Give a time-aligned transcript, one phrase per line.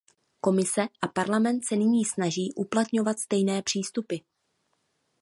[0.45, 4.15] Komise a Parlament se nyní snaží uplatňovat stejné přístupy.